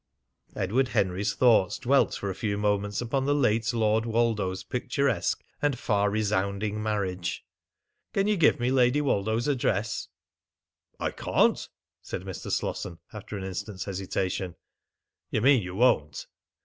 Edward 0.55 0.87
Henry's 0.87 1.35
thoughts 1.35 1.77
dwelt 1.77 2.15
for 2.15 2.31
a 2.31 2.33
few 2.33 2.57
moments 2.57 3.01
upon 3.01 3.25
the 3.25 3.35
late 3.35 3.71
Lord 3.71 4.03
Woldo's 4.07 4.63
picturesque 4.63 5.43
and 5.61 5.77
far 5.77 6.09
resounding 6.09 6.81
marriage. 6.81 7.45
"Can 8.11 8.25
you 8.25 8.35
give 8.35 8.59
me 8.59 8.71
Lady 8.71 8.99
Woldo's 8.99 9.47
address?" 9.47 10.07
"I 10.99 11.11
can't," 11.11 11.69
said 12.01 12.23
Mr. 12.23 12.49
Slosson 12.51 12.97
after 13.13 13.37
an 13.37 13.43
instant's 13.43 13.83
hesitation. 13.85 14.55
"You 15.29 15.41
mean 15.41 15.61
you 15.61 15.75
won't!" 15.75 16.25